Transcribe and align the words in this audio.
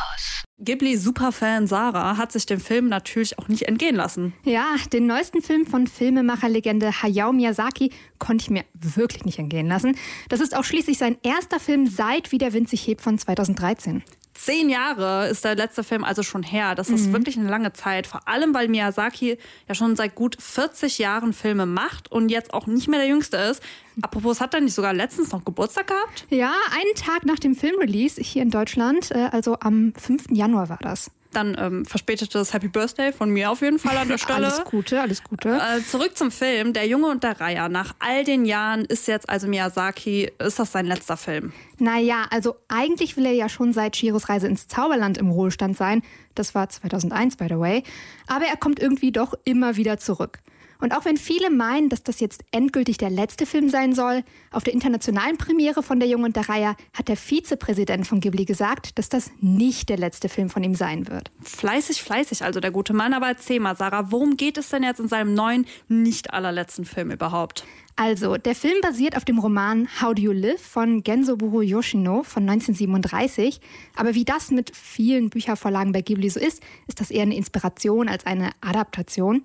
Campus. 0.00 0.44
Ghibli-Superfan 0.62 1.66
Sarah 1.66 2.18
hat 2.18 2.32
sich 2.32 2.44
den 2.44 2.60
Film 2.60 2.88
natürlich 2.88 3.38
auch 3.38 3.48
nicht 3.48 3.62
entgehen 3.62 3.96
lassen. 3.96 4.34
Ja, 4.44 4.76
den 4.92 5.06
neuesten 5.06 5.40
Film 5.40 5.66
von 5.66 5.86
Filmemacherlegende 5.86 7.02
Hayao 7.02 7.32
Miyazaki 7.32 7.90
konnte 8.18 8.42
ich 8.42 8.50
mir 8.50 8.64
wirklich 8.74 9.24
nicht 9.24 9.38
entgehen 9.38 9.68
lassen. 9.68 9.96
Das 10.28 10.40
ist 10.40 10.54
auch 10.54 10.64
schließlich 10.64 10.98
sein 10.98 11.16
erster 11.22 11.60
Film 11.60 11.86
seit 11.86 12.30
Wie 12.30 12.38
der 12.38 12.52
Wind 12.52 12.68
sich 12.68 12.86
hebt 12.86 13.00
von 13.00 13.16
2013. 13.16 14.02
Zehn 14.50 14.68
Jahre 14.68 15.28
ist 15.28 15.44
der 15.44 15.54
letzte 15.54 15.84
Film 15.84 16.02
also 16.02 16.24
schon 16.24 16.42
her. 16.42 16.74
Das 16.74 16.90
ist 16.90 17.06
mhm. 17.06 17.12
wirklich 17.12 17.38
eine 17.38 17.48
lange 17.48 17.72
Zeit. 17.72 18.08
Vor 18.08 18.26
allem, 18.26 18.52
weil 18.52 18.66
Miyazaki 18.66 19.38
ja 19.68 19.74
schon 19.76 19.94
seit 19.94 20.16
gut 20.16 20.36
40 20.42 20.98
Jahren 20.98 21.32
Filme 21.32 21.66
macht 21.66 22.10
und 22.10 22.32
jetzt 22.32 22.52
auch 22.52 22.66
nicht 22.66 22.88
mehr 22.88 22.98
der 22.98 23.06
Jüngste 23.06 23.36
ist. 23.36 23.62
Apropos, 24.02 24.40
hat 24.40 24.52
er 24.52 24.60
nicht 24.60 24.74
sogar 24.74 24.92
letztens 24.92 25.30
noch 25.30 25.44
Geburtstag 25.44 25.86
gehabt? 25.86 26.26
Ja, 26.30 26.52
einen 26.72 26.96
Tag 26.96 27.26
nach 27.26 27.38
dem 27.38 27.54
Filmrelease 27.54 28.20
hier 28.20 28.42
in 28.42 28.50
Deutschland, 28.50 29.12
äh, 29.12 29.28
also 29.30 29.56
am 29.60 29.92
5. 29.96 30.32
Januar 30.32 30.68
war 30.68 30.78
das. 30.82 31.12
Dann 31.32 31.56
ähm, 31.58 31.84
verspätetes 31.84 32.52
Happy 32.52 32.68
Birthday 32.68 33.12
von 33.12 33.30
mir 33.30 33.50
auf 33.50 33.60
jeden 33.60 33.78
Fall 33.78 33.96
an 33.96 34.08
der 34.08 34.18
Stelle. 34.18 34.46
alles 34.46 34.64
Gute, 34.64 35.00
alles 35.00 35.22
Gute. 35.22 35.50
Äh, 35.50 35.80
zurück 35.82 36.16
zum 36.16 36.30
Film. 36.30 36.72
Der 36.72 36.86
Junge 36.86 37.06
und 37.08 37.22
der 37.22 37.40
Reiher. 37.40 37.68
Nach 37.68 37.94
all 38.00 38.24
den 38.24 38.44
Jahren 38.44 38.84
ist 38.84 39.06
jetzt 39.06 39.28
also 39.28 39.46
Miyazaki, 39.46 40.32
ist 40.38 40.58
das 40.58 40.72
sein 40.72 40.86
letzter 40.86 41.16
Film? 41.16 41.52
Naja, 41.78 42.26
also 42.30 42.56
eigentlich 42.68 43.16
will 43.16 43.26
er 43.26 43.32
ja 43.32 43.48
schon 43.48 43.72
seit 43.72 43.96
Shiros 43.96 44.28
Reise 44.28 44.48
ins 44.48 44.66
Zauberland 44.68 45.18
im 45.18 45.30
Ruhestand 45.30 45.76
sein. 45.76 46.02
Das 46.34 46.54
war 46.54 46.68
2001, 46.68 47.36
by 47.36 47.46
the 47.48 47.58
way. 47.58 47.82
Aber 48.26 48.46
er 48.46 48.56
kommt 48.56 48.80
irgendwie 48.80 49.12
doch 49.12 49.34
immer 49.44 49.76
wieder 49.76 49.98
zurück. 49.98 50.40
Und 50.80 50.92
auch 50.96 51.04
wenn 51.04 51.16
viele 51.16 51.50
meinen, 51.50 51.88
dass 51.88 52.02
das 52.02 52.20
jetzt 52.20 52.42
endgültig 52.52 52.98
der 52.98 53.10
letzte 53.10 53.46
Film 53.46 53.68
sein 53.68 53.94
soll, 53.94 54.22
auf 54.50 54.64
der 54.64 54.72
internationalen 54.72 55.36
Premiere 55.36 55.82
von 55.82 56.00
Der 56.00 56.08
Junge 56.08 56.26
und 56.26 56.36
der 56.36 56.48
Reiher 56.48 56.76
hat 56.94 57.08
der 57.08 57.16
Vizepräsident 57.16 58.06
von 58.06 58.20
Ghibli 58.20 58.44
gesagt, 58.44 58.98
dass 58.98 59.08
das 59.08 59.30
nicht 59.40 59.88
der 59.88 59.98
letzte 59.98 60.28
Film 60.28 60.50
von 60.50 60.62
ihm 60.64 60.74
sein 60.74 61.08
wird. 61.08 61.30
Fleißig, 61.42 62.02
fleißig 62.02 62.44
also 62.44 62.60
der 62.60 62.70
gute 62.70 62.92
Mann. 62.92 63.12
Aber 63.12 63.28
erzähl 63.28 63.60
mal, 63.60 63.76
Sarah, 63.76 64.10
worum 64.10 64.36
geht 64.36 64.58
es 64.58 64.70
denn 64.70 64.82
jetzt 64.82 65.00
in 65.00 65.08
seinem 65.08 65.34
neuen, 65.34 65.66
nicht 65.88 66.32
allerletzten 66.32 66.84
Film 66.84 67.10
überhaupt? 67.10 67.64
Also, 68.02 68.38
der 68.38 68.54
Film 68.54 68.80
basiert 68.80 69.14
auf 69.14 69.26
dem 69.26 69.38
Roman 69.38 69.86
How 70.00 70.14
Do 70.14 70.22
You 70.22 70.32
Live 70.32 70.62
von 70.62 71.02
Genzoburo 71.02 71.60
Yoshino 71.60 72.22
von 72.22 72.48
1937. 72.48 73.60
Aber 73.94 74.14
wie 74.14 74.24
das 74.24 74.50
mit 74.50 74.74
vielen 74.74 75.28
Büchervorlagen 75.28 75.92
bei 75.92 76.00
Ghibli 76.00 76.30
so 76.30 76.40
ist, 76.40 76.62
ist 76.86 77.00
das 77.00 77.10
eher 77.10 77.24
eine 77.24 77.36
Inspiration 77.36 78.08
als 78.08 78.24
eine 78.24 78.52
Adaptation. 78.62 79.42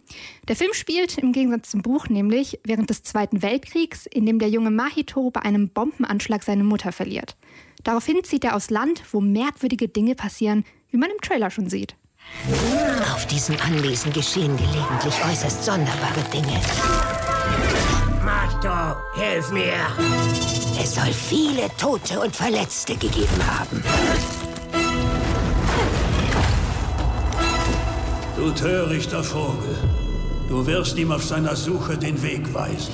Der 0.47 0.55
Film 0.55 0.71
spielt 0.73 1.17
im 1.25 1.33
Gegensatz 1.33 1.71
zum 1.71 1.81
Buch 1.81 2.07
nämlich 2.07 2.59
während 2.63 2.89
des 2.89 3.03
Zweiten 3.03 3.41
Weltkriegs, 3.41 4.05
in 4.05 4.25
dem 4.25 4.39
der 4.39 4.49
junge 4.49 4.71
Mahito 4.71 5.31
bei 5.31 5.41
einem 5.41 5.69
Bombenanschlag 5.69 6.43
seine 6.43 6.63
Mutter 6.63 6.91
verliert. 6.91 7.35
Daraufhin 7.83 8.23
zieht 8.23 8.45
er 8.45 8.55
aus 8.55 8.69
Land, 8.69 9.03
wo 9.11 9.19
merkwürdige 9.19 9.87
Dinge 9.87 10.15
passieren, 10.15 10.63
wie 10.91 10.97
man 10.97 11.09
im 11.09 11.19
Trailer 11.21 11.49
schon 11.49 11.69
sieht. 11.69 11.95
Auf 13.13 13.25
diesem 13.27 13.55
Anwesen 13.59 14.13
geschehen 14.13 14.55
gelegentlich 14.57 15.13
äußerst 15.25 15.65
sonderbare 15.65 16.23
Dinge. 16.33 16.59
Mato, 18.23 18.97
hilf 19.15 19.51
mir! 19.51 19.73
Es 20.81 20.95
soll 20.95 21.13
viele 21.13 21.69
Tote 21.77 22.19
und 22.19 22.35
Verletzte 22.35 22.95
gegeben 22.95 23.45
haben. 23.45 23.83
Du 28.35 28.51
törichter 28.51 29.23
Vogel. 29.23 29.77
Du 30.47 30.67
wirst 30.67 30.95
ihm 30.99 31.11
auf 31.11 31.23
seiner 31.23 31.55
Suche 31.55 31.97
den 31.97 32.21
Weg 32.21 32.53
weisen. 32.53 32.93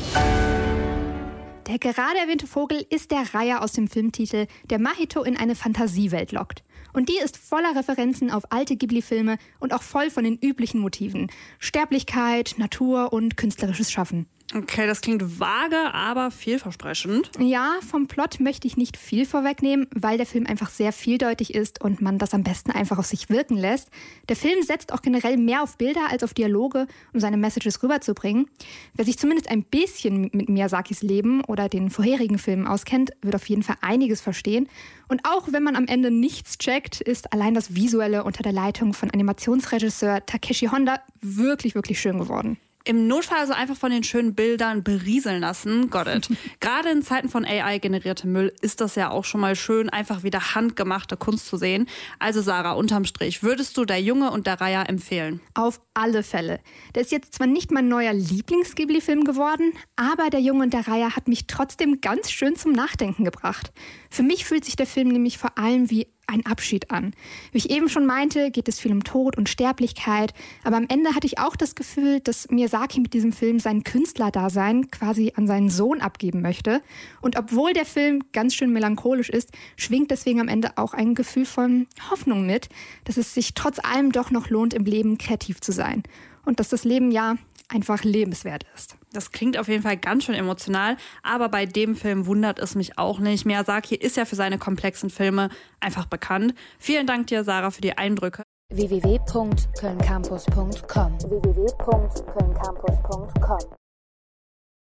Der 1.67 1.79
gerade 1.79 2.17
erwähnte 2.17 2.47
Vogel 2.47 2.85
ist 2.89 3.11
der 3.11 3.33
Reiher 3.33 3.61
aus 3.61 3.73
dem 3.73 3.89
Filmtitel, 3.89 4.47
der 4.69 4.79
Mahito 4.79 5.23
in 5.23 5.35
eine 5.35 5.55
Fantasiewelt 5.55 6.31
lockt. 6.31 6.63
Und 6.93 7.09
die 7.09 7.17
ist 7.23 7.35
voller 7.37 7.75
Referenzen 7.75 8.31
auf 8.31 8.51
alte 8.51 8.77
Ghibli-Filme 8.77 9.37
und 9.59 9.73
auch 9.73 9.81
voll 9.81 10.09
von 10.09 10.23
den 10.23 10.37
üblichen 10.37 10.79
Motiven. 10.79 11.29
Sterblichkeit, 11.59 12.55
Natur 12.57 13.11
und 13.11 13.35
künstlerisches 13.35 13.91
Schaffen. 13.91 14.27
Okay, 14.53 14.85
das 14.85 14.99
klingt 14.99 15.39
vage, 15.39 15.93
aber 15.93 16.29
vielversprechend. 16.29 17.31
Ja, 17.39 17.75
vom 17.89 18.07
Plot 18.07 18.41
möchte 18.41 18.67
ich 18.67 18.75
nicht 18.75 18.97
viel 18.97 19.25
vorwegnehmen, 19.25 19.87
weil 19.95 20.17
der 20.17 20.25
Film 20.25 20.45
einfach 20.45 20.69
sehr 20.69 20.91
vieldeutig 20.91 21.53
ist 21.53 21.81
und 21.81 22.01
man 22.01 22.17
das 22.17 22.33
am 22.33 22.43
besten 22.43 22.71
einfach 22.71 22.97
auf 22.97 23.05
sich 23.05 23.29
wirken 23.29 23.55
lässt. 23.55 23.89
Der 24.27 24.35
Film 24.35 24.61
setzt 24.61 24.91
auch 24.91 25.01
generell 25.01 25.37
mehr 25.37 25.63
auf 25.63 25.77
Bilder 25.77 26.01
als 26.09 26.23
auf 26.23 26.33
Dialoge, 26.33 26.87
um 27.13 27.21
seine 27.21 27.37
Messages 27.37 27.81
rüberzubringen. 27.81 28.47
Wer 28.93 29.05
sich 29.05 29.17
zumindest 29.17 29.49
ein 29.49 29.63
bisschen 29.63 30.29
mit 30.33 30.49
Miyazakis 30.49 31.01
Leben 31.01 31.43
oder 31.45 31.69
den 31.69 31.89
vorherigen 31.89 32.37
Filmen 32.37 32.67
auskennt, 32.67 33.11
wird 33.21 33.35
auf 33.35 33.47
jeden 33.47 33.63
Fall 33.63 33.77
einiges 33.79 34.19
verstehen. 34.19 34.67
Und 35.07 35.21
auch 35.23 35.53
wenn 35.53 35.63
man 35.63 35.77
am 35.77 35.87
Ende 35.87 36.11
nichts 36.11 36.57
checkt, 36.57 36.99
ist 36.99 37.31
allein 37.31 37.53
das 37.53 37.75
Visuelle 37.75 38.25
unter 38.25 38.43
der 38.43 38.53
Leitung 38.53 38.93
von 38.93 39.11
Animationsregisseur 39.11 40.25
Takeshi 40.25 40.67
Honda 40.67 40.99
wirklich, 41.21 41.73
wirklich 41.73 42.01
schön 42.01 42.19
geworden. 42.19 42.57
Im 42.83 43.07
Notfall 43.07 43.39
also 43.39 43.53
einfach 43.53 43.75
von 43.75 43.91
den 43.91 44.03
schönen 44.03 44.35
Bildern 44.35 44.83
berieseln 44.83 45.41
lassen. 45.41 45.89
Got 45.89 46.07
it. 46.07 46.29
Gerade 46.59 46.89
in 46.89 47.03
Zeiten 47.03 47.29
von 47.29 47.45
AI-generiertem 47.45 48.31
Müll 48.31 48.53
ist 48.61 48.81
das 48.81 48.95
ja 48.95 49.11
auch 49.11 49.25
schon 49.25 49.41
mal 49.41 49.55
schön, 49.55 49.89
einfach 49.89 50.23
wieder 50.23 50.55
handgemachte 50.55 51.17
Kunst 51.17 51.47
zu 51.47 51.57
sehen. 51.57 51.87
Also 52.19 52.41
Sarah, 52.41 52.73
unterm 52.73 53.05
Strich, 53.05 53.43
würdest 53.43 53.77
du 53.77 53.85
der 53.85 54.01
Junge 54.01 54.31
und 54.31 54.47
der 54.47 54.59
Reiher 54.61 54.89
empfehlen? 54.89 55.41
Auf 55.53 55.79
alle 55.93 56.23
Fälle. 56.23 56.59
Der 56.95 57.03
ist 57.03 57.11
jetzt 57.11 57.35
zwar 57.35 57.47
nicht 57.47 57.71
mein 57.71 57.87
neuer 57.87 58.13
Lieblings-Ghibli-Film 58.13 59.23
geworden, 59.23 59.73
aber 59.95 60.29
der 60.29 60.39
Junge 60.41 60.63
und 60.63 60.73
der 60.73 60.87
Reiher 60.87 61.15
hat 61.15 61.27
mich 61.27 61.47
trotzdem 61.47 62.01
ganz 62.01 62.31
schön 62.31 62.55
zum 62.55 62.71
Nachdenken 62.71 63.25
gebracht. 63.25 63.71
Für 64.09 64.23
mich 64.23 64.45
fühlt 64.45 64.65
sich 64.65 64.75
der 64.75 64.87
Film 64.87 65.09
nämlich 65.09 65.37
vor 65.37 65.57
allem 65.57 65.89
wie 65.89 66.07
ein 66.31 66.45
Abschied 66.45 66.91
an. 66.91 67.13
Wie 67.51 67.57
ich 67.57 67.69
eben 67.69 67.89
schon 67.89 68.05
meinte, 68.05 68.51
geht 68.51 68.67
es 68.67 68.79
viel 68.79 68.91
um 68.91 69.03
Tod 69.03 69.37
und 69.37 69.49
Sterblichkeit, 69.49 70.33
aber 70.63 70.77
am 70.77 70.85
Ende 70.87 71.13
hatte 71.15 71.27
ich 71.27 71.39
auch 71.39 71.55
das 71.55 71.75
Gefühl, 71.75 72.19
dass 72.21 72.49
Miyazaki 72.49 72.99
mit 73.01 73.13
diesem 73.13 73.33
Film 73.33 73.59
sein 73.59 73.83
Künstlerdasein 73.83 74.89
quasi 74.89 75.33
an 75.35 75.47
seinen 75.47 75.69
Sohn 75.69 76.01
abgeben 76.01 76.41
möchte. 76.41 76.81
Und 77.21 77.37
obwohl 77.37 77.73
der 77.73 77.85
Film 77.85 78.23
ganz 78.31 78.55
schön 78.55 78.71
melancholisch 78.71 79.29
ist, 79.29 79.51
schwingt 79.75 80.11
deswegen 80.11 80.39
am 80.39 80.47
Ende 80.47 80.77
auch 80.77 80.93
ein 80.93 81.15
Gefühl 81.15 81.45
von 81.45 81.87
Hoffnung 82.09 82.45
mit, 82.45 82.69
dass 83.03 83.17
es 83.17 83.33
sich 83.33 83.53
trotz 83.53 83.79
allem 83.79 84.11
doch 84.11 84.31
noch 84.31 84.49
lohnt, 84.49 84.73
im 84.73 84.85
Leben 84.85 85.17
kreativ 85.17 85.61
zu 85.61 85.71
sein. 85.71 86.03
Und 86.45 86.59
dass 86.59 86.69
das 86.69 86.83
Leben 86.83 87.11
ja 87.11 87.35
einfach 87.69 88.03
lebenswert 88.03 88.65
ist. 88.75 88.97
Das 89.13 89.31
klingt 89.31 89.57
auf 89.57 89.67
jeden 89.67 89.83
Fall 89.83 89.97
ganz 89.97 90.25
schön 90.25 90.35
emotional, 90.35 90.97
aber 91.23 91.49
bei 91.49 91.65
dem 91.65 91.95
Film 91.95 92.25
wundert 92.25 92.59
es 92.59 92.75
mich 92.75 92.97
auch 92.97 93.19
nicht. 93.19 93.45
Miyazaki 93.45 93.95
ist 93.95 94.17
ja 94.17 94.25
für 94.25 94.35
seine 94.35 94.57
komplexen 94.57 95.09
Filme 95.09 95.49
einfach 95.79 96.05
bekannt. 96.05 96.53
Vielen 96.79 97.07
Dank 97.07 97.27
dir, 97.27 97.43
Sarah, 97.43 97.71
für 97.71 97.81
die 97.81 97.97
Eindrücke. 97.97 98.43
www.kölncampus.com 98.73 101.17
www 101.19 101.61